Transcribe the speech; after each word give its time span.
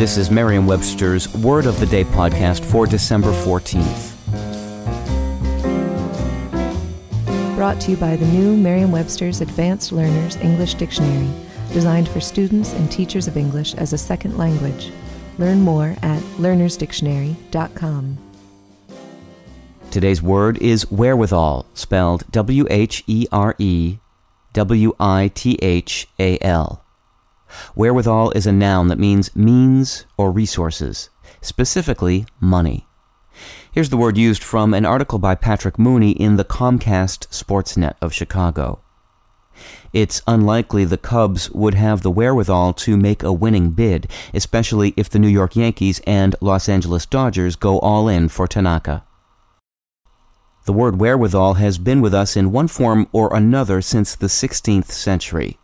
This 0.00 0.16
is 0.16 0.30
Merriam-Webster's 0.30 1.28
Word 1.34 1.66
of 1.66 1.78
the 1.78 1.84
Day 1.84 2.04
podcast 2.04 2.64
for 2.64 2.86
December 2.86 3.32
14th. 3.32 4.16
Brought 7.54 7.78
to 7.82 7.90
you 7.90 7.98
by 7.98 8.16
the 8.16 8.24
new 8.24 8.56
Merriam-Webster's 8.56 9.42
Advanced 9.42 9.92
Learners 9.92 10.36
English 10.36 10.72
Dictionary, 10.76 11.28
designed 11.74 12.08
for 12.08 12.18
students 12.18 12.72
and 12.72 12.90
teachers 12.90 13.28
of 13.28 13.36
English 13.36 13.74
as 13.74 13.92
a 13.92 13.98
second 13.98 14.38
language. 14.38 14.90
Learn 15.36 15.60
more 15.60 15.94
at 16.00 16.22
learnersdictionary.com. 16.38 18.18
Today's 19.90 20.22
word 20.22 20.56
is 20.62 20.90
wherewithal, 20.90 21.66
spelled 21.74 22.24
W 22.30 22.66
H 22.70 23.04
E 23.06 23.26
R 23.30 23.54
E 23.58 23.98
W 24.54 24.94
I 24.98 25.30
T 25.34 25.58
H 25.60 26.08
A 26.18 26.38
L. 26.40 26.82
Wherewithal 27.74 28.30
is 28.32 28.46
a 28.46 28.52
noun 28.52 28.88
that 28.88 28.98
means 28.98 29.34
means 29.36 30.06
or 30.16 30.30
resources, 30.30 31.10
specifically 31.40 32.26
money. 32.40 32.86
Here's 33.72 33.90
the 33.90 33.96
word 33.96 34.18
used 34.18 34.42
from 34.42 34.74
an 34.74 34.84
article 34.84 35.18
by 35.18 35.34
Patrick 35.34 35.78
Mooney 35.78 36.10
in 36.10 36.36
the 36.36 36.44
Comcast 36.44 37.28
Sportsnet 37.28 37.94
of 38.02 38.12
Chicago. 38.12 38.80
It's 39.92 40.22
unlikely 40.26 40.84
the 40.84 40.96
Cubs 40.96 41.50
would 41.50 41.74
have 41.74 42.02
the 42.02 42.10
wherewithal 42.10 42.72
to 42.74 42.96
make 42.96 43.22
a 43.22 43.32
winning 43.32 43.70
bid, 43.70 44.08
especially 44.34 44.94
if 44.96 45.08
the 45.08 45.18
New 45.18 45.28
York 45.28 45.54
Yankees 45.54 46.00
and 46.06 46.34
Los 46.40 46.68
Angeles 46.68 47.06
Dodgers 47.06 47.56
go 47.56 47.78
all 47.78 48.08
in 48.08 48.28
for 48.28 48.46
Tanaka. 48.46 49.04
The 50.66 50.72
word 50.72 51.00
wherewithal 51.00 51.54
has 51.54 51.78
been 51.78 52.00
with 52.00 52.14
us 52.14 52.36
in 52.36 52.52
one 52.52 52.68
form 52.68 53.08
or 53.12 53.34
another 53.34 53.80
since 53.80 54.14
the 54.14 54.26
16th 54.26 54.90
century. 54.90 55.59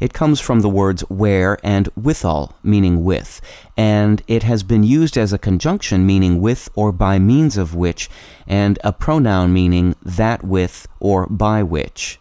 It 0.00 0.12
comes 0.12 0.40
from 0.40 0.60
the 0.60 0.68
words 0.68 1.02
where 1.02 1.58
and 1.62 1.88
withal, 1.96 2.56
meaning 2.62 3.04
with, 3.04 3.40
and 3.76 4.22
it 4.26 4.42
has 4.42 4.62
been 4.62 4.82
used 4.82 5.16
as 5.16 5.32
a 5.32 5.38
conjunction 5.38 6.06
meaning 6.06 6.40
with 6.40 6.68
or 6.74 6.92
by 6.92 7.18
means 7.18 7.56
of 7.56 7.74
which, 7.74 8.08
and 8.46 8.78
a 8.84 8.92
pronoun 8.92 9.52
meaning 9.52 9.94
that 10.02 10.44
with 10.44 10.86
or 11.00 11.26
by 11.26 11.62
which. 11.62 12.18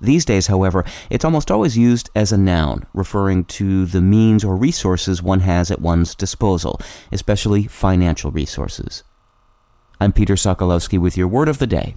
These 0.00 0.26
days, 0.26 0.46
however, 0.46 0.84
it's 1.08 1.24
almost 1.24 1.50
always 1.50 1.78
used 1.78 2.10
as 2.14 2.30
a 2.30 2.36
noun, 2.36 2.86
referring 2.92 3.44
to 3.46 3.86
the 3.86 4.02
means 4.02 4.44
or 4.44 4.56
resources 4.56 5.22
one 5.22 5.40
has 5.40 5.70
at 5.70 5.80
one's 5.80 6.14
disposal, 6.14 6.80
especially 7.10 7.66
financial 7.66 8.30
resources. 8.30 9.04
I'm 9.98 10.12
Peter 10.12 10.34
Sokolowski 10.34 10.98
with 10.98 11.16
your 11.16 11.28
word 11.28 11.48
of 11.48 11.58
the 11.58 11.66
day. 11.66 11.96